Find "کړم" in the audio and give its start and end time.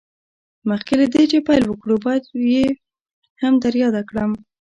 4.09-4.31